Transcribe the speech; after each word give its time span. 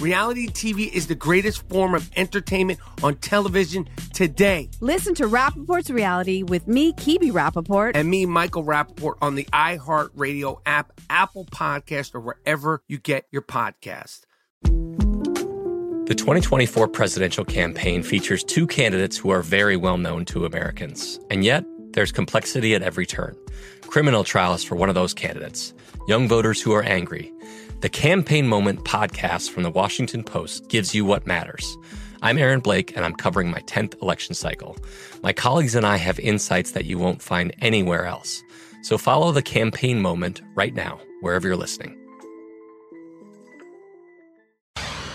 Reality 0.00 0.46
TV 0.46 0.92
is 0.92 1.08
the 1.08 1.16
greatest 1.16 1.68
form 1.68 1.92
of 1.94 2.08
entertainment 2.14 2.78
on 3.02 3.16
television 3.16 3.88
today. 4.12 4.70
Listen 4.80 5.12
to 5.16 5.24
Rapaport's 5.24 5.90
Reality 5.90 6.44
with 6.44 6.68
me, 6.68 6.92
Kibi 6.92 7.32
Rapaport. 7.32 7.92
And 7.94 8.08
me, 8.08 8.24
Michael 8.24 8.64
Rapaport, 8.64 9.14
on 9.20 9.34
the 9.34 9.44
iHeartRadio 9.52 10.60
app, 10.64 10.92
Apple 11.10 11.46
Podcast, 11.46 12.14
or 12.14 12.20
wherever 12.20 12.82
you 12.86 12.98
get 12.98 13.26
your 13.32 13.42
podcast. 13.42 14.20
The 14.62 16.14
2024 16.16 16.86
presidential 16.88 17.44
campaign 17.44 18.04
features 18.04 18.44
two 18.44 18.68
candidates 18.68 19.16
who 19.16 19.30
are 19.30 19.42
very 19.42 19.76
well 19.76 19.98
known 19.98 20.24
to 20.26 20.44
Americans. 20.44 21.18
And 21.28 21.44
yet, 21.44 21.64
there's 21.90 22.12
complexity 22.12 22.74
at 22.74 22.82
every 22.82 23.04
turn. 23.04 23.36
Criminal 23.82 24.22
trials 24.22 24.62
for 24.62 24.76
one 24.76 24.88
of 24.88 24.94
those 24.94 25.12
candidates, 25.12 25.74
young 26.06 26.28
voters 26.28 26.62
who 26.62 26.72
are 26.72 26.84
angry. 26.84 27.32
The 27.80 27.88
Campaign 27.88 28.48
Moment 28.48 28.82
podcast 28.82 29.50
from 29.50 29.62
the 29.62 29.70
Washington 29.70 30.24
Post 30.24 30.68
gives 30.68 30.96
you 30.96 31.04
what 31.04 31.28
matters. 31.28 31.78
I'm 32.22 32.36
Aaron 32.36 32.58
Blake, 32.58 32.96
and 32.96 33.04
I'm 33.04 33.14
covering 33.14 33.52
my 33.52 33.60
10th 33.60 34.02
election 34.02 34.34
cycle. 34.34 34.76
My 35.22 35.32
colleagues 35.32 35.76
and 35.76 35.86
I 35.86 35.96
have 35.96 36.18
insights 36.18 36.72
that 36.72 36.86
you 36.86 36.98
won't 36.98 37.22
find 37.22 37.54
anywhere 37.60 38.04
else. 38.06 38.42
So 38.82 38.98
follow 38.98 39.30
the 39.30 39.42
Campaign 39.42 40.00
Moment 40.02 40.42
right 40.56 40.74
now, 40.74 40.98
wherever 41.20 41.46
you're 41.46 41.56
listening. 41.56 41.96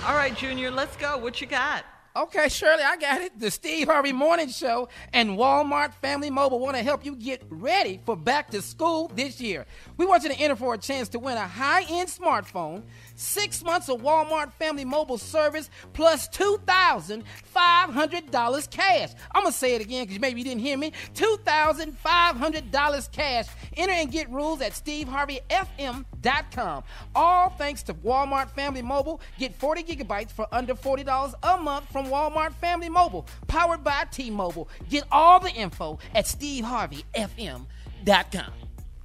All 0.06 0.16
right, 0.16 0.34
Junior, 0.38 0.72
let's 0.72 0.96
go. 0.96 1.18
What 1.18 1.42
you 1.42 1.48
got? 1.48 1.84
Okay, 2.16 2.48
Shirley, 2.48 2.84
I 2.84 2.96
got 2.98 3.22
it. 3.22 3.40
The 3.40 3.50
Steve 3.50 3.88
Harvey 3.88 4.12
Morning 4.12 4.48
Show 4.48 4.88
and 5.14 5.32
Walmart 5.32 5.96
Family 5.96 6.30
Mobile 6.30 6.60
want 6.60 6.78
to 6.78 6.84
help 6.84 7.04
you 7.04 7.16
get 7.16 7.42
ready 7.50 8.00
for 8.06 8.16
back 8.16 8.52
to 8.52 8.62
school 8.62 9.08
this 9.16 9.42
year. 9.42 9.66
We 9.98 10.06
want 10.06 10.22
you 10.22 10.30
to 10.30 10.36
enter 10.36 10.56
for 10.56 10.76
a 10.76 10.78
chance 10.78 11.10
to 11.10 11.18
win 11.18 11.38
a 11.38 11.48
high 11.48 11.82
end 11.90 12.10
smartphone, 12.10 12.84
six 13.16 13.64
months 13.64 13.90
of 13.90 14.02
Walmart 14.02 14.54
Family 14.54 14.86
Mobile 14.86 15.18
service, 15.18 15.72
plus 15.94 16.30
$2,500 16.30 18.70
cash. 18.70 19.10
I'm 19.32 19.42
going 19.42 19.52
to 19.52 19.58
say 19.58 19.74
it 19.74 19.82
again 19.82 20.06
because 20.06 20.20
maybe 20.20 20.40
you 20.40 20.46
didn't 20.46 20.62
hear 20.62 20.78
me. 20.78 20.94
$2,500 21.16 23.12
cash. 23.12 23.48
Enter 23.76 23.94
and 23.94 24.12
get 24.12 24.30
rules 24.30 24.62
at 24.62 24.74
steveharveyfm.com. 24.74 26.84
All 27.16 27.50
thanks 27.58 27.82
to 27.84 27.94
Walmart 27.96 28.52
Family 28.52 28.84
Mobile. 28.84 29.20
Get 29.40 29.56
40 29.56 29.82
gigabytes 29.82 30.30
for 30.30 30.46
under 30.52 30.76
$40 30.76 31.34
a 31.42 31.58
month 31.58 31.92
from 31.92 32.03
Walmart 32.08 32.54
Family 32.54 32.90
Mobile, 32.90 33.26
powered 33.48 33.84
by 33.84 34.06
T 34.12 34.30
Mobile. 34.30 34.70
Get 34.90 35.06
all 35.12 35.40
the 35.40 35.52
info 35.52 35.98
at 36.14 36.26
steveharveyfm.com. 36.26 38.63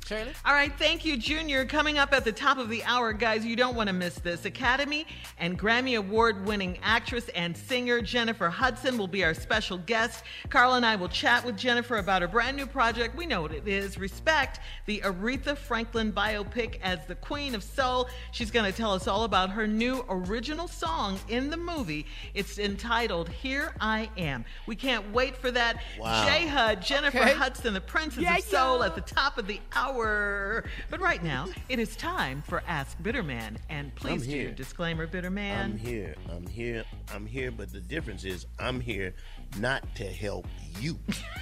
Shirley? 0.09 0.33
All 0.47 0.55
right, 0.55 0.73
thank 0.79 1.05
you, 1.05 1.19
Junior. 1.19 1.67
Coming 1.67 1.99
up 1.99 2.15
at 2.15 2.25
the 2.25 2.33
top 2.33 2.57
of 2.57 2.71
the 2.71 2.83
hour, 2.85 3.13
guys, 3.13 3.45
you 3.45 3.57
don't 3.57 3.77
want 3.77 3.89
to 3.89 3.93
miss 3.93 4.15
this. 4.15 4.47
Academy 4.47 5.07
and 5.39 5.59
Grammy 5.59 5.99
Award 5.99 6.47
winning 6.47 6.79
actress 6.83 7.29
and 7.35 7.55
singer 7.55 8.01
Jennifer 8.01 8.49
Hudson 8.49 8.97
will 8.97 9.07
be 9.07 9.23
our 9.23 9.35
special 9.35 9.77
guest. 9.77 10.25
Carl 10.49 10.75
and 10.75 10.87
I 10.87 10.97
will 10.97 11.11
chat 11.11 11.45
with 11.45 11.59
Jennifer 11.59 11.99
about 11.99 12.23
her 12.23 12.29
brand 12.29 12.57
new 12.57 12.65
project. 12.65 13.17
We 13.17 13.27
know 13.27 13.43
what 13.43 13.53
it 13.53 13.69
is 13.69 13.99
Respect, 13.99 14.61
the 14.87 15.01
Aretha 15.05 15.55
Franklin 15.59 16.11
biopic 16.11 16.79
as 16.83 17.05
the 17.07 17.15
Queen 17.17 17.55
of 17.55 17.63
Soul. 17.63 18.09
She's 18.33 18.51
going 18.51 18.71
to 18.71 18.77
tell 18.77 18.95
us 18.95 19.07
all 19.07 19.25
about 19.25 19.51
her 19.51 19.67
new 19.67 20.07
original 20.09 20.69
song 20.69 21.19
in 21.29 21.51
the 21.51 21.59
movie. 21.59 22.07
It's 22.33 22.59
entitled 22.59 23.29
Here 23.29 23.75
I 23.79 24.09
Am. 24.17 24.47
We 24.67 24.75
can't 24.75 25.13
wait 25.13 25.37
for 25.37 25.51
that. 25.51 25.83
Wow. 26.01 26.25
J 26.25 26.47
Hud, 26.47 26.81
Jennifer 26.81 27.19
Okay. 27.19 27.35
Hudson, 27.35 27.75
the 27.75 27.81
Princess 27.83 28.23
Yeah, 28.23 28.37
of 28.39 28.45
Soul 28.45 28.79
yeah. 28.81 28.87
at 28.87 28.95
the 28.95 29.03
top 29.03 29.37
of 29.37 29.47
the 29.47 29.61
hour. 29.77 29.98
But 29.99 31.01
right 31.01 31.23
now, 31.23 31.47
it 31.69 31.79
is 31.79 31.97
time 31.97 32.43
for 32.47 32.63
Ask 32.67 32.99
Bitterman. 33.03 33.57
And 33.69 33.95
please 33.97 34.23
I'm 34.23 34.31
do 34.31 34.37
here. 34.37 34.51
disclaimer, 34.53 35.07
Bitterman. 35.07 35.65
I'm 35.65 35.77
here. 35.77 36.15
I'm 36.31 36.47
here. 36.47 36.85
I'm 37.13 37.27
here. 37.27 37.51
But 37.51 37.73
the 37.73 37.81
difference 37.81 38.25
is, 38.25 38.47
I'm 38.59 38.81
here 38.81 39.15
not 39.59 39.83
to 39.97 40.05
help 40.05 40.47
you. 40.81 40.99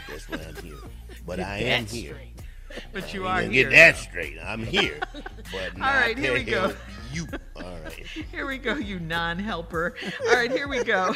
That's 0.08 0.28
why 0.28 0.38
I'm 0.48 0.56
here. 0.64 0.76
But 1.26 1.40
I 1.40 1.58
am 1.58 1.86
here. 1.86 2.12
straight. 2.14 2.32
But 2.92 3.12
you 3.12 3.26
are. 3.26 3.42
Get 3.48 3.70
that 3.70 3.96
straight. 3.96 4.38
I'm 4.44 4.62
here. 4.62 5.00
But 5.12 5.76
not 5.76 5.94
right, 5.94 6.16
here 6.16 6.28
to 6.34 6.38
we 6.38 6.44
go. 6.44 6.60
help 6.62 6.76
You. 7.12 7.26
All 7.56 7.62
right. 7.84 8.06
Here 8.30 8.46
we 8.46 8.58
go, 8.58 8.74
you 8.76 8.98
non 9.00 9.38
helper. 9.38 9.94
All 10.28 10.34
right, 10.34 10.50
here 10.50 10.68
we 10.68 10.84
go. 10.84 11.14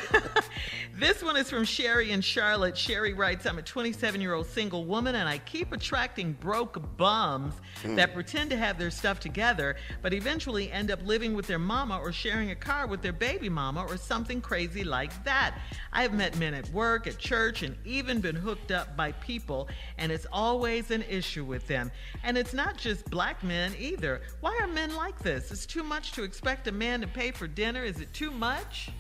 This 0.99 1.23
one 1.23 1.37
is 1.37 1.49
from 1.49 1.65
Sherry 1.65 2.11
in 2.11 2.21
Charlotte. 2.21 2.77
Sherry 2.77 3.13
writes 3.13 3.47
I'm 3.47 3.59
a 3.59 3.63
27 3.63 4.21
year 4.21 4.35
old 4.35 4.47
single 4.47 4.85
woman, 4.85 5.15
and 5.15 5.29
I 5.29 5.39
keep 5.39 5.73
attracting 5.73 6.33
broke 6.35 6.97
bums 6.97 7.55
hmm. 7.83 7.97
that 7.97 8.15
pretend 8.15 8.51
to 8.51 8.57
have 8.57 8.79
their 8.79 8.91
stuff 8.91 9.21
together, 9.21 9.77
but 10.03 10.13
eventually 10.13 10.71
end 10.71 10.91
up 10.91 11.01
living 11.05 11.35
with 11.35 11.47
their 11.47 11.59
mama 11.59 11.99
or 11.99 12.13
sharing 12.13 12.51
a 12.51 12.55
car 12.55 12.87
with 12.87 13.03
their 13.03 13.13
baby 13.13 13.49
mama 13.49 13.85
or 13.89 13.97
something 13.97 14.41
crazy 14.41 14.85
like 14.85 15.25
that. 15.25 15.59
I 15.93 16.03
have 16.03 16.13
met 16.13 16.37
men 16.39 16.55
at 16.55 16.69
work, 16.71 17.07
at 17.07 17.19
church, 17.19 17.63
and 17.63 17.77
even 17.85 18.21
been 18.21 18.37
hooked 18.37 18.71
up 18.71 18.97
by 18.97 19.13
people, 19.13 19.69
and 19.99 20.11
it's 20.13 20.27
always 20.33 20.91
an 20.91 21.03
issue 21.09 21.45
with 21.45 21.67
them. 21.67 21.91
And 22.23 22.37
it's 22.37 22.55
not 22.55 22.77
just 22.77 23.09
black 23.11 23.43
men 23.43 23.73
either. 23.79 24.23
Why 24.41 24.59
are 24.61 24.69
men 24.69 24.95
like 24.97 25.19
this? 25.19 25.51
It's 25.51 25.67
too 25.67 25.83
much 25.83 26.13
to 26.13 26.23
expect 26.23 26.69
a 26.69 26.73
man 26.73 27.01
to 27.01 27.07
pay 27.07 27.31
for 27.31 27.47
dinner. 27.47 27.85
Is 27.85 28.01
it 28.01 28.13
too 28.13 28.31
much? 28.31 28.91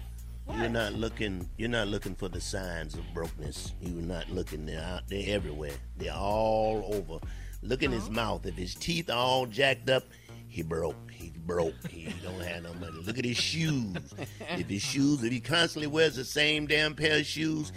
You're 0.56 0.68
not 0.68 0.94
looking. 0.94 1.48
You're 1.56 1.68
not 1.68 1.88
looking 1.88 2.14
for 2.14 2.28
the 2.28 2.40
signs 2.40 2.94
of 2.94 3.02
brokenness. 3.14 3.74
You're 3.80 4.02
not 4.02 4.28
looking. 4.30 4.66
They're 4.66 4.82
out. 4.82 5.02
They're 5.08 5.34
everywhere. 5.34 5.72
They're 5.96 6.12
all 6.12 6.90
over. 6.94 7.24
Look 7.62 7.82
in 7.82 7.92
his 7.92 8.10
mouth. 8.10 8.46
If 8.46 8.54
his 8.54 8.74
teeth 8.74 9.10
are 9.10 9.16
all 9.16 9.46
jacked 9.46 9.90
up, 9.90 10.04
he 10.48 10.62
broke. 10.62 11.10
He 11.10 11.32
broke. 11.46 11.74
He 11.88 12.12
don't 12.22 12.40
have 12.40 12.62
no 12.62 12.74
money. 12.74 12.98
Look 13.04 13.18
at 13.18 13.24
his 13.24 13.36
shoes. 13.36 13.96
If 14.50 14.68
his 14.68 14.82
shoes, 14.82 15.22
if 15.22 15.32
he 15.32 15.40
constantly 15.40 15.86
wears 15.86 16.16
the 16.16 16.24
same 16.24 16.66
damn 16.66 16.94
pair 16.94 17.18
of 17.18 17.26
shoes, 17.26 17.72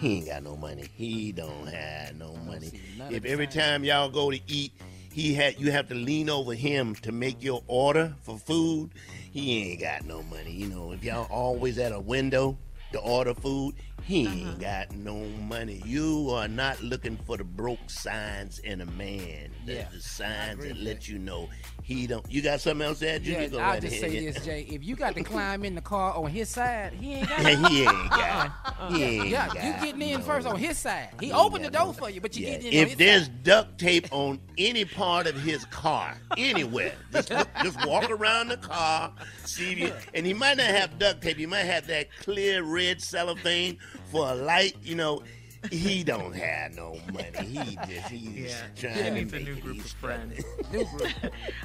he 0.00 0.18
ain't 0.18 0.26
got 0.26 0.42
no 0.42 0.56
money. 0.56 0.88
He 0.94 1.32
don't 1.32 1.66
have 1.66 2.16
no 2.16 2.36
money. 2.46 2.80
If 3.10 3.24
every 3.24 3.46
time 3.46 3.84
y'all 3.84 4.08
go 4.08 4.30
to 4.30 4.40
eat, 4.46 4.72
he 5.16 5.32
had 5.32 5.58
you 5.58 5.72
have 5.72 5.88
to 5.88 5.94
lean 5.94 6.28
over 6.28 6.52
him 6.52 6.94
to 6.96 7.10
make 7.10 7.42
your 7.42 7.62
order 7.68 8.14
for 8.20 8.36
food. 8.36 8.90
He 9.32 9.62
ain't 9.62 9.80
got 9.80 10.04
no 10.04 10.22
money. 10.24 10.52
You 10.52 10.66
know, 10.66 10.92
if 10.92 11.02
y'all 11.02 11.26
always 11.30 11.78
at 11.78 11.92
a 11.92 11.98
window 11.98 12.58
to 12.92 12.98
order 12.98 13.32
food, 13.32 13.76
he 14.02 14.26
ain't 14.26 14.46
uh-huh. 14.46 14.84
got 14.84 14.94
no 14.94 15.24
money. 15.48 15.80
You 15.86 16.28
are 16.32 16.48
not 16.48 16.82
looking 16.82 17.16
for 17.16 17.38
the 17.38 17.44
broke 17.44 17.88
signs 17.88 18.58
in 18.58 18.82
a 18.82 18.86
man. 18.86 19.52
The, 19.64 19.72
yeah, 19.72 19.88
the 19.90 20.02
signs 20.02 20.62
that 20.62 20.76
let 20.76 21.08
you 21.08 21.18
know 21.18 21.48
he 21.82 22.06
don't. 22.06 22.30
You 22.30 22.42
got 22.42 22.60
something 22.60 22.86
else 22.86 22.98
to 22.98 23.12
add? 23.12 23.24
Yeah, 23.24 23.48
I'll 23.52 23.58
right 23.58 23.80
just 23.80 23.98
say 23.98 24.22
this, 24.22 24.44
Jay. 24.44 24.66
If 24.70 24.84
you 24.84 24.96
got 24.96 25.14
to 25.14 25.22
climb 25.22 25.64
in 25.64 25.74
the 25.74 25.80
car 25.80 26.14
on 26.14 26.26
his 26.26 26.50
side, 26.50 26.92
he 26.92 27.14
ain't 27.14 27.28
got. 27.28 27.42
Yeah, 27.42 27.68
he 27.68 27.82
ain't 27.84 28.10
got. 28.10 28.52
Uh-uh. 28.66 28.92
He 28.92 29.02
ain't 29.02 29.28
yeah, 29.28 29.46
got 29.46 29.64
you 29.64 29.72
getting 29.86 30.02
in 30.02 30.20
no. 30.20 30.26
first 30.26 30.46
on 30.46 30.56
his 30.56 30.76
side. 30.76 31.08
He, 31.20 31.26
he 31.26 31.32
opened 31.32 31.64
the 31.64 31.70
door 31.70 31.86
no. 31.86 31.92
for 31.94 32.10
you, 32.10 32.20
but 32.20 32.36
you 32.36 32.46
yeah. 32.46 32.52
getting 32.58 32.72
in. 32.72 32.88
If 32.88 32.98
there's 32.98 33.24
side. 33.24 33.42
duct 33.44 33.78
tape 33.78 34.08
on 34.10 34.38
any 34.58 34.84
part 34.84 35.26
of 35.26 35.40
his 35.40 35.64
car, 35.66 36.16
anywhere, 36.36 36.94
just 37.12 37.32
just 37.62 37.86
walk 37.86 38.10
around 38.10 38.48
the 38.48 38.56
car, 38.56 39.12
see 39.44 39.72
if 39.72 39.78
you. 39.78 39.92
And 40.14 40.26
he 40.26 40.34
might 40.34 40.56
not 40.56 40.66
have 40.66 40.98
duct 40.98 41.22
tape. 41.22 41.36
He 41.36 41.46
might 41.46 41.64
have 41.64 41.86
that 41.88 42.08
clear 42.20 42.62
red 42.62 43.00
cellophane 43.00 43.78
for 44.10 44.30
a 44.30 44.34
light. 44.34 44.76
You 44.82 44.94
know, 44.94 45.22
he 45.70 46.04
don't 46.04 46.34
have 46.34 46.74
no 46.74 46.96
money. 47.12 47.46
He 47.46 47.76
just 47.76 48.08
he's 48.08 48.50
yeah. 48.50 48.56
trying 48.76 49.04
he 49.04 49.10
needs 49.10 49.32
to 49.32 49.38
make 49.38 49.48
a 49.48 49.50
new 49.54 49.60
group 49.60 49.78
of 49.84 49.90
friends. 49.92 50.44
group. 50.70 50.88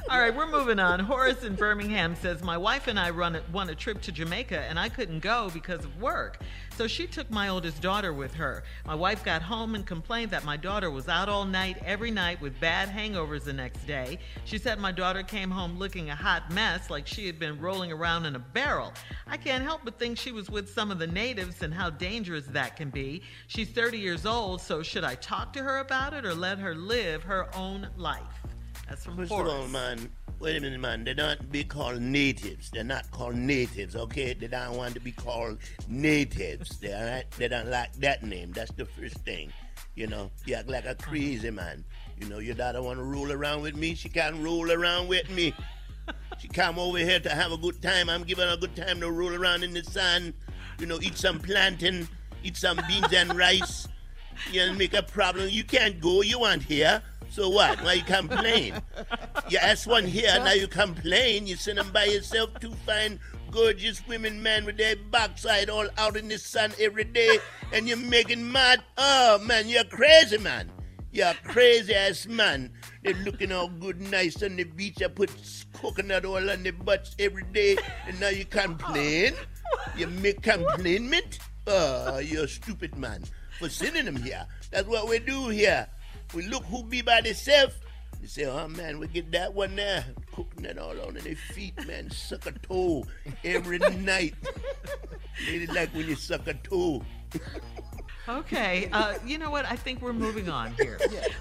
All 0.10 0.20
right, 0.20 0.36
we're 0.36 0.50
moving 0.50 0.80
on. 0.80 1.00
Horace 1.00 1.44
in 1.44 1.56
Birmingham 1.56 2.16
says 2.16 2.44
my 2.44 2.58
wife 2.58 2.88
and 2.88 3.00
I 3.00 3.10
run 3.10 3.36
a, 3.36 3.44
won 3.52 3.70
a 3.70 3.76
trip 3.76 4.02
to 4.04 4.12
Jamaica 4.12 4.60
and 4.62 4.80
I 4.80 4.90
couldn't 4.90 5.20
go 5.20 5.50
because 5.54 5.84
of 5.84 6.02
work. 6.02 6.40
So 6.78 6.88
she 6.88 7.06
took 7.06 7.30
my 7.30 7.50
oldest 7.50 7.82
daughter 7.82 8.14
with 8.14 8.34
her. 8.36 8.64
My 8.86 8.96
wife 8.96 9.24
got 9.24 9.42
home 9.42 9.76
and 9.76 9.86
complained 9.86 10.32
that 10.32 10.46
my 10.46 10.58
daughter 10.58 10.90
was 10.90 11.08
out 11.10 11.30
all 11.30 11.46
night 11.46 11.78
every 11.86 12.12
night 12.12 12.42
with 12.42 12.60
bad 12.60 12.90
hangovers 12.90 13.44
the 13.44 13.54
next 13.54 13.86
day. 13.86 14.20
She 14.46 14.58
said 14.58 14.80
my 14.80 14.92
daughter 14.92 15.22
came 15.22 15.52
home 15.52 15.78
looking 15.78 16.10
a 16.10 16.16
hot 16.16 16.52
mess 16.52 16.90
like 16.90 17.06
she 17.06 17.28
had 17.28 17.38
been 17.38 17.60
rolling 17.60 17.92
around 17.92 18.26
in 18.26 18.36
a 18.36 18.40
barrel. 18.40 18.94
I 19.28 19.38
can't 19.38 19.64
help 19.64 19.82
but 19.84 20.00
think 20.00 20.18
she 20.18 20.32
was 20.32 20.50
with 20.50 20.74
some 20.74 20.92
of 20.92 20.98
the 20.98 21.08
natives 21.08 21.62
and 21.62 21.74
how 21.74 21.90
dangerous 21.90 22.46
that 22.48 22.78
can 22.78 22.90
be. 22.90 23.22
She's 23.48 23.70
30 23.70 23.91
years 24.00 24.26
old, 24.26 24.62
so 24.62 24.84
should 24.84 25.04
I 25.04 25.16
talk 25.16 25.54
to 25.54 25.64
her 25.64 25.80
about 25.80 26.14
it 26.14 26.26
or 26.26 26.34
let 26.34 26.60
her 26.60 26.76
live 26.76 27.24
her 27.24 27.54
own 27.56 27.88
life? 27.98 28.22
That's 28.88 29.06
from 29.06 29.18
First 29.18 29.32
Horace. 29.32 29.52
of 29.52 29.60
all, 29.60 29.68
man, 29.68 30.10
Wait 30.42 30.58
a 30.58 30.60
minute, 30.60 30.80
man. 30.80 31.04
They 31.04 31.14
don't 31.14 31.52
be 31.52 31.64
called 31.64 32.02
natives. 32.02 32.72
They're 32.72 32.84
not 32.84 33.12
called 33.12 33.36
natives, 33.36 33.96
okay? 33.96 34.34
They 34.34 34.48
don't 34.48 34.76
want 34.76 34.96
to 34.96 35.00
be 35.00 35.12
called 35.12 35.60
natives. 35.88 36.80
They 36.80 36.92
all 36.92 37.04
right? 37.04 37.30
They 37.38 37.48
don't 37.48 37.70
like 37.70 37.94
that 37.98 38.24
name. 38.24 38.52
That's 38.52 38.72
the 38.72 38.86
first 38.86 39.18
thing. 39.18 39.54
You 39.94 40.08
know, 40.08 40.32
you 40.48 40.56
act 40.56 40.68
like 40.68 40.86
a 40.86 40.96
hmm. 40.96 41.10
crazy 41.12 41.52
man. 41.52 41.86
You 42.20 42.28
know, 42.28 42.40
your 42.40 42.56
daughter 42.56 42.82
want 42.82 42.98
to 42.98 43.04
rule 43.04 43.32
around 43.32 43.62
with 43.62 43.76
me. 43.76 43.94
She 43.94 44.10
can't 44.10 44.36
rule 44.38 44.72
around 44.72 45.08
with 45.08 45.30
me. 45.30 45.54
She 46.40 46.48
come 46.48 46.80
over 46.80 46.98
here 46.98 47.20
to 47.20 47.30
have 47.30 47.52
a 47.52 47.58
good 47.58 47.80
time. 47.84 48.10
I'm 48.10 48.24
giving 48.24 48.48
her 48.48 48.56
a 48.56 48.58
good 48.58 48.76
time 48.76 49.00
to 49.02 49.12
roll 49.12 49.36
around 49.36 49.64
in 49.64 49.76
the 49.76 49.84
sun. 49.84 50.34
You 50.80 50.88
know, 50.88 50.98
eat 51.00 51.16
some 51.16 51.40
plantain, 51.40 52.08
eat 52.44 52.58
some 52.58 52.80
beans 52.88 53.14
and 53.14 53.36
rice. 53.36 53.88
You 54.52 54.68
know, 54.68 54.74
make 54.74 54.94
a 54.94 55.04
problem. 55.04 55.50
You 55.50 55.64
can't 55.64 56.00
go. 56.00 56.22
You 56.22 56.40
want 56.40 56.64
here. 56.64 57.02
So 57.30 57.48
what? 57.48 57.82
Why 57.82 57.94
you 57.94 58.04
complain? 58.04 58.82
You 59.50 59.58
ask 59.60 59.88
one 59.88 60.06
here, 60.06 60.34
now 60.40 60.52
you 60.52 60.68
complain. 60.68 61.48
You 61.48 61.56
send 61.56 61.78
them 61.78 61.90
by 61.94 62.06
yourself 62.06 62.60
to 62.60 62.72
find 62.86 63.20
gorgeous 63.52 64.06
women, 64.06 64.44
man, 64.44 64.66
with 64.66 64.78
their 64.78 64.96
backside 64.96 65.70
all 65.70 65.88
out 65.98 66.18
in 66.18 66.28
the 66.28 66.38
sun 66.38 66.74
every 66.78 67.06
day, 67.06 67.40
and 67.72 67.88
you're 67.88 67.96
making 67.96 68.52
mad. 68.52 68.84
Oh, 68.98 69.40
man, 69.46 69.70
you're 69.70 69.86
crazy, 69.86 70.40
man. 70.40 70.70
You're 71.14 71.28
a 71.30 71.36
crazy 71.46 71.94
ass 71.94 72.28
man. 72.28 72.72
They're 73.04 73.14
looking 73.14 73.52
all 73.52 73.68
good, 73.68 74.02
nice 74.02 74.42
on 74.44 74.56
the 74.56 74.64
beach. 74.66 75.02
I 75.02 75.08
put 75.08 75.32
coconut 75.74 76.26
oil 76.26 76.50
on 76.50 76.64
their 76.64 76.74
butts 76.74 77.16
every 77.18 77.44
day, 77.44 77.78
and 78.08 78.20
now 78.20 78.30
you 78.30 78.46
complain? 78.46 79.34
You 79.96 80.08
make 80.08 80.42
complainment? 80.42 81.40
Oh, 81.74 82.20
you're 82.20 82.44
a 82.44 82.48
stupid 82.50 82.98
man 82.98 83.24
for 83.58 83.70
sending 83.70 84.04
them 84.04 84.18
here. 84.18 84.46
That's 84.72 84.88
what 84.88 85.08
we 85.08 85.20
do 85.20 85.48
here. 85.48 85.88
We 86.34 86.46
look 86.48 86.66
who 86.66 86.84
be 86.84 87.02
by 87.02 87.22
themselves. 87.22 87.76
You 88.22 88.28
say, 88.28 88.46
oh 88.46 88.68
man, 88.68 89.00
we 89.00 89.08
get 89.08 89.32
that 89.32 89.54
one 89.54 89.78
there. 89.78 90.06
Cooking 90.36 90.64
that 90.64 90.78
all 90.78 91.00
on 91.02 91.14
their 91.14 91.36
feet, 91.36 91.74
man. 91.88 92.12
Suck 92.12 92.46
a 92.46 92.52
toe 92.52 93.06
every 93.44 93.80
night. 93.80 94.36
They 95.46 95.66
like 95.68 95.94
when 95.96 96.08
you 96.08 96.16
suck 96.16 96.46
a 96.48 96.54
toe. 96.56 97.04
Okay. 98.32 98.88
Uh, 98.94 99.16
you 99.26 99.38
know 99.38 99.52
what? 99.52 99.66
I 99.66 99.76
think 99.76 100.02
we're 100.02 100.14
moving 100.14 100.48
on 100.50 100.74
here. 100.74 100.98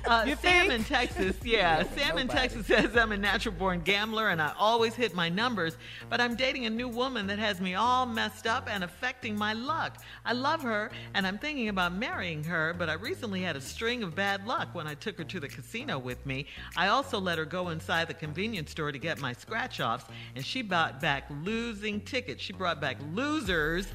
Uh, 0.06 0.34
Sam 0.36 0.72
in 0.72 0.82
Texas, 0.82 1.36
yeah. 1.44 1.84
Sam 1.94 2.18
in 2.18 2.26
Texas 2.26 2.66
says 2.66 2.96
I'm 2.96 3.12
a 3.12 3.16
natural 3.16 3.54
born 3.54 3.80
gambler 3.80 4.28
and 4.30 4.42
I 4.42 4.52
always 4.58 4.94
hit 4.94 5.14
my 5.14 5.28
numbers, 5.28 5.76
but 6.08 6.20
I'm 6.20 6.34
dating 6.34 6.66
a 6.66 6.70
new 6.70 6.88
woman 6.88 7.28
that 7.28 7.38
has 7.38 7.60
me 7.60 7.76
all 7.76 8.06
messed 8.06 8.46
up 8.46 8.68
and 8.68 8.82
affecting 8.82 9.38
my 9.38 9.52
luck. 9.52 9.98
I 10.24 10.32
love 10.32 10.62
her 10.62 10.90
and 11.14 11.26
I'm 11.26 11.38
thinking 11.38 11.68
about 11.68 11.94
marrying 11.94 12.42
her, 12.44 12.74
but 12.76 12.90
I 12.90 12.94
recently 12.94 13.42
had 13.42 13.54
a 13.54 13.60
string 13.60 14.02
of 14.02 14.16
bad 14.16 14.46
luck 14.46 14.74
when 14.74 14.88
I 14.88 14.94
took 14.94 15.16
her 15.18 15.24
to 15.24 15.38
the 15.38 15.48
casino 15.48 15.96
with 15.96 16.24
me. 16.26 16.46
I 16.76 16.88
also 16.88 17.20
let 17.20 17.38
her 17.38 17.44
go 17.44 17.68
inside 17.68 18.08
the 18.08 18.14
convenience 18.14 18.72
store 18.72 18.90
to 18.90 18.98
get 18.98 19.20
my 19.20 19.32
scratch 19.32 19.80
offs, 19.80 20.06
and 20.34 20.44
she 20.44 20.62
brought 20.62 21.00
back 21.00 21.24
losing 21.44 22.00
tickets. 22.00 22.42
She 22.42 22.52
brought 22.52 22.80
back 22.80 22.96
losers 23.12 23.86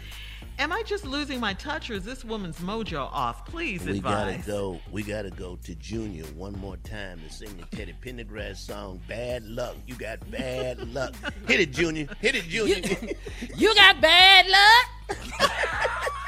Am 0.57 0.71
I 0.71 0.83
just 0.83 1.05
losing 1.05 1.39
my 1.39 1.53
touch, 1.53 1.89
or 1.89 1.95
is 1.95 2.05
this 2.05 2.23
woman's 2.23 2.57
mojo 2.59 3.09
off? 3.11 3.45
Please 3.45 3.83
we 3.83 3.97
advise. 3.97 4.37
gotta 4.37 4.47
go. 4.47 4.79
We 4.91 5.03
gotta 5.03 5.31
go 5.31 5.57
to 5.63 5.75
Junior 5.75 6.23
one 6.35 6.53
more 6.53 6.77
time 6.77 7.19
to 7.27 7.33
sing 7.33 7.49
the 7.57 7.75
Teddy 7.75 7.93
Pendergrass 8.01 8.57
song. 8.57 9.01
Bad 9.07 9.43
luck. 9.43 9.75
You 9.85 9.95
got 9.95 10.29
bad 10.31 10.79
luck. 10.93 11.13
Hit 11.47 11.59
it, 11.59 11.71
Junior. 11.71 12.07
Hit 12.21 12.35
it, 12.35 12.43
Junior. 12.43 12.77
You, 12.77 13.15
you 13.55 13.75
got 13.75 13.99
bad 13.99 14.45
luck. 14.47 15.17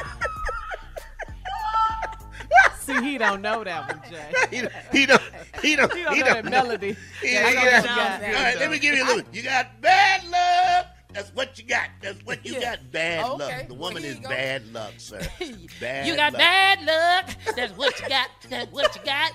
See, 2.87 3.01
he 3.01 3.17
don't 3.17 3.41
know 3.41 3.65
that 3.65 3.89
one, 3.89 4.01
Jay. 4.09 4.31
he, 4.51 4.61
don't. 4.61 4.71
He 4.93 5.05
don't. 5.05 5.21
He 5.61 5.75
don't, 5.75 5.93
he 5.93 6.05
don't 6.05 6.15
know 6.17 6.23
that 6.23 6.45
melody. 6.45 6.95
He, 7.21 7.27
he, 7.27 7.35
he, 7.35 7.53
got, 7.53 7.85
all 7.85 8.31
right, 8.31 8.57
let 8.57 8.71
me 8.71 8.79
give 8.79 8.95
you 8.95 9.03
a 9.03 9.07
little. 9.07 9.23
You 9.33 9.41
got 9.43 9.81
bad 9.81 10.23
luck. 10.29 10.76
That's 11.17 11.33
what 11.33 11.57
you 11.57 11.65
got. 11.65 11.89
That's 11.99 12.23
what 12.25 12.45
you 12.45 12.53
yeah. 12.53 12.75
got. 12.75 12.91
Bad 12.91 13.25
okay. 13.25 13.57
luck. 13.57 13.67
The 13.69 13.73
woman 13.73 14.03
is 14.03 14.19
go. 14.19 14.29
bad 14.29 14.71
luck, 14.71 14.93
sir. 14.97 15.19
Bad 15.79 16.05
You 16.05 16.15
got 16.15 16.33
luck. 16.33 16.39
bad 16.39 16.85
luck. 16.85 17.55
That's 17.55 17.75
what 17.75 17.99
you 17.99 18.07
got. 18.07 18.29
That's 18.47 18.71
what 18.71 18.95
you 18.95 19.01
got. 19.03 19.33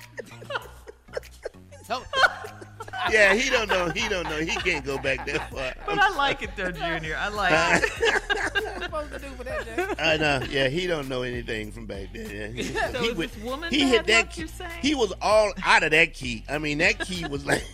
yeah, 3.11 3.35
he 3.35 3.51
don't 3.51 3.69
know. 3.69 3.91
He 3.91 4.09
don't 4.09 4.23
know. 4.25 4.37
He 4.37 4.55
can't 4.57 4.85
go 4.85 4.97
back 4.97 5.27
that 5.27 5.51
far. 5.51 5.75
But 5.87 5.99
I 5.99 6.17
like 6.17 6.43
it 6.43 6.51
though, 6.57 6.71
Junior. 6.71 7.17
I 7.19 7.29
like 7.29 7.53
uh, 7.53 7.81
it. 7.83 8.83
Supposed 8.83 9.13
to 9.13 9.19
do 9.19 9.27
for 9.31 9.45
that, 9.45 9.67
Jay? 9.67 9.87
I 9.99 10.17
know. 10.17 10.41
Yeah, 10.49 10.69
he 10.69 10.87
don't 10.87 11.09
know 11.09 11.23
anything 11.23 11.73
from 11.73 11.87
back 11.87 12.13
then. 12.15 12.31
Yeah. 12.31 12.47
He, 12.47 12.63
so 12.63 13.03
he, 13.03 13.11
would, 13.11 13.31
he 13.71 13.89
hit 13.89 14.07
that 14.07 14.31
key. 14.31 14.47
He 14.81 14.95
was 14.95 15.13
all 15.21 15.53
out 15.65 15.83
of 15.83 15.91
that 15.91 16.15
key. 16.15 16.45
I 16.49 16.59
mean, 16.59 16.79
that 16.79 17.01
key 17.01 17.27
was 17.27 17.45
like. 17.45 17.65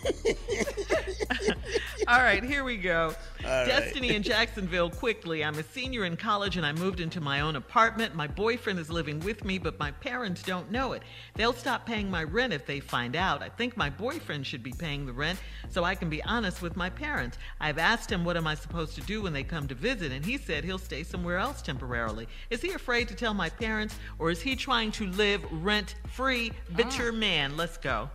All 2.07 2.19
right, 2.19 2.43
here 2.43 2.63
we 2.63 2.77
go. 2.77 3.13
All 3.45 3.65
Destiny 3.65 4.09
right. 4.09 4.17
in 4.17 4.23
Jacksonville, 4.23 4.89
quickly. 4.89 5.43
I'm 5.43 5.57
a 5.57 5.63
senior 5.63 6.05
in 6.05 6.17
college 6.17 6.57
and 6.57 6.65
I 6.65 6.71
moved 6.73 6.99
into 6.99 7.21
my 7.21 7.41
own 7.41 7.55
apartment. 7.55 8.15
My 8.15 8.27
boyfriend 8.27 8.79
is 8.79 8.89
living 8.89 9.19
with 9.21 9.43
me, 9.43 9.57
but 9.57 9.79
my 9.79 9.91
parents 9.91 10.41
don't 10.43 10.71
know 10.71 10.93
it. 10.93 11.03
They'll 11.35 11.53
stop 11.53 11.85
paying 11.85 12.09
my 12.09 12.23
rent 12.23 12.53
if 12.53 12.65
they 12.65 12.79
find 12.79 13.15
out. 13.15 13.41
I 13.41 13.49
think 13.49 13.77
my 13.77 13.89
boyfriend 13.89 14.45
should 14.45 14.63
be 14.63 14.73
paying 14.73 15.05
the 15.05 15.13
rent 15.13 15.39
so 15.69 15.83
I 15.83 15.95
can 15.95 16.09
be 16.09 16.23
honest 16.23 16.61
with 16.61 16.75
my 16.75 16.89
parents. 16.89 17.37
I've 17.59 17.77
asked 17.77 18.11
him 18.11 18.25
what 18.25 18.37
am 18.37 18.47
I 18.47 18.55
supposed 18.55 18.95
to 18.95 19.01
do 19.01 19.21
when 19.21 19.33
they 19.33 19.43
come 19.43 19.67
to 19.67 19.75
visit, 19.75 20.11
and 20.11 20.25
he 20.25 20.37
said 20.37 20.63
he'll 20.63 20.77
stay 20.77 21.03
somewhere 21.03 21.37
else 21.37 21.61
temporarily. 21.61 22.27
Is 22.49 22.61
he 22.61 22.71
afraid 22.73 23.07
to 23.09 23.15
tell 23.15 23.33
my 23.33 23.49
parents, 23.49 23.95
or 24.17 24.31
is 24.31 24.41
he 24.41 24.55
trying 24.55 24.91
to 24.93 25.07
live 25.07 25.41
rent 25.51 25.95
free? 26.07 26.51
Bitter 26.75 27.09
ah. 27.09 27.15
man, 27.15 27.57
let's 27.57 27.77
go. 27.77 28.09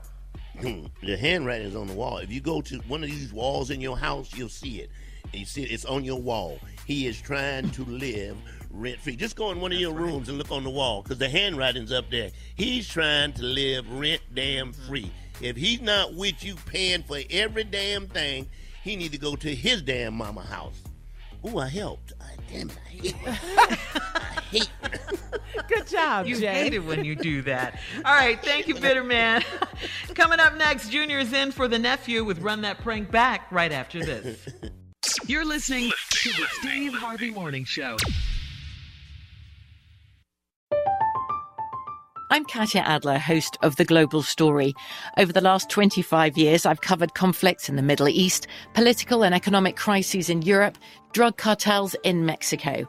the 1.02 1.16
handwriting 1.16 1.66
is 1.66 1.76
on 1.76 1.86
the 1.86 1.94
wall. 1.94 2.18
If 2.18 2.30
you 2.30 2.40
go 2.40 2.60
to 2.62 2.78
one 2.88 3.02
of 3.02 3.10
these 3.10 3.32
walls 3.32 3.70
in 3.70 3.80
your 3.80 3.96
house, 3.96 4.32
you'll 4.34 4.48
see 4.48 4.80
it. 4.80 4.90
And 5.24 5.34
you 5.34 5.46
see 5.46 5.62
it, 5.62 5.70
it's 5.70 5.84
on 5.84 6.04
your 6.04 6.20
wall. 6.20 6.58
He 6.86 7.06
is 7.06 7.20
trying 7.20 7.70
to 7.70 7.84
live 7.84 8.36
rent 8.70 9.00
free. 9.00 9.16
Just 9.16 9.36
go 9.36 9.50
in 9.50 9.60
one 9.60 9.72
of 9.72 9.78
your 9.78 9.92
rooms 9.92 10.28
and 10.28 10.38
look 10.38 10.50
on 10.50 10.64
the 10.64 10.70
wall 10.70 11.02
because 11.02 11.18
the 11.18 11.28
handwriting's 11.28 11.92
up 11.92 12.10
there. 12.10 12.30
He's 12.56 12.88
trying 12.88 13.32
to 13.34 13.42
live 13.42 13.90
rent 13.90 14.22
damn 14.34 14.72
mm-hmm. 14.72 14.88
free. 14.88 15.12
If 15.40 15.56
he's 15.56 15.80
not 15.80 16.14
with 16.14 16.44
you 16.44 16.54
paying 16.66 17.02
for 17.02 17.18
every 17.30 17.64
damn 17.64 18.06
thing, 18.06 18.48
he 18.82 18.96
need 18.96 19.12
to 19.12 19.18
go 19.18 19.34
to 19.36 19.54
his 19.54 19.82
damn 19.82 20.14
mama 20.14 20.42
house. 20.42 20.80
Ooh, 21.46 21.58
I 21.58 21.68
helped. 21.68 22.12
I, 22.20 22.36
damn 22.50 22.70
it, 22.70 22.78
I 22.86 22.90
hate 22.90 23.16
I 23.26 24.40
hate 24.50 24.70
Good 25.68 25.86
job, 25.86 26.26
you 26.26 26.36
Jay. 26.38 26.52
hate 26.52 26.74
it 26.74 26.84
when 26.84 27.04
you 27.04 27.16
do 27.16 27.42
that. 27.42 27.78
All 28.04 28.14
right, 28.14 28.42
thank 28.42 28.68
you, 28.68 28.74
Bitter 28.74 29.04
Man. 29.04 29.42
Coming 30.14 30.40
up 30.40 30.56
next, 30.56 30.90
Junior's 30.90 31.32
in 31.32 31.52
for 31.52 31.68
the 31.68 31.78
nephew 31.78 32.24
with 32.24 32.40
Run 32.40 32.60
That 32.62 32.78
Prank 32.78 33.10
Back 33.10 33.50
right 33.50 33.72
after 33.72 34.04
this. 34.04 34.46
You're 35.26 35.44
listening 35.44 35.90
to 36.10 36.28
the 36.30 36.46
Steve 36.60 36.94
Harvey 36.94 37.30
Morning 37.30 37.64
Show. 37.64 37.96
I'm 42.30 42.44
Katya 42.46 42.80
Adler, 42.80 43.18
host 43.18 43.56
of 43.62 43.76
The 43.76 43.84
Global 43.84 44.22
Story. 44.22 44.74
Over 45.18 45.32
the 45.32 45.40
last 45.40 45.70
25 45.70 46.36
years, 46.36 46.66
I've 46.66 46.80
covered 46.80 47.14
conflicts 47.14 47.68
in 47.68 47.76
the 47.76 47.82
Middle 47.82 48.08
East, 48.08 48.48
political 48.72 49.22
and 49.24 49.34
economic 49.34 49.76
crises 49.76 50.28
in 50.28 50.42
Europe, 50.42 50.76
drug 51.12 51.36
cartels 51.36 51.94
in 52.02 52.26
Mexico. 52.26 52.88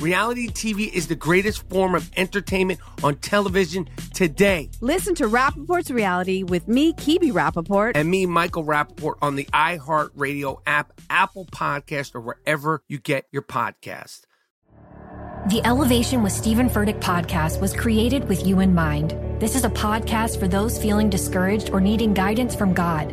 Reality 0.00 0.48
TV 0.48 0.92
is 0.92 1.06
the 1.06 1.14
greatest 1.14 1.68
form 1.68 1.94
of 1.94 2.10
entertainment 2.16 2.80
on 3.02 3.16
television 3.16 3.88
today. 4.14 4.70
Listen 4.80 5.14
to 5.16 5.28
Rapaport's 5.28 5.90
Reality 5.90 6.42
with 6.42 6.68
me, 6.68 6.92
Kibi 6.94 7.32
Rapaport. 7.32 7.92
And 7.94 8.10
me, 8.10 8.26
Michael 8.26 8.64
Rapaport, 8.64 9.14
on 9.22 9.36
the 9.36 9.44
iHeartRadio 9.52 10.60
app, 10.66 10.92
Apple 11.10 11.46
Podcast, 11.46 12.14
or 12.14 12.20
wherever 12.20 12.82
you 12.88 12.98
get 12.98 13.26
your 13.30 13.42
podcast. 13.42 14.22
The 15.48 15.60
Elevation 15.64 16.22
with 16.22 16.32
Stephen 16.32 16.70
Furtick 16.70 17.00
podcast 17.00 17.60
was 17.60 17.74
created 17.74 18.28
with 18.28 18.46
you 18.46 18.60
in 18.60 18.72
mind. 18.72 19.16
This 19.40 19.56
is 19.56 19.64
a 19.64 19.70
podcast 19.70 20.38
for 20.38 20.46
those 20.46 20.80
feeling 20.80 21.10
discouraged 21.10 21.70
or 21.70 21.80
needing 21.80 22.14
guidance 22.14 22.54
from 22.54 22.72
God. 22.72 23.12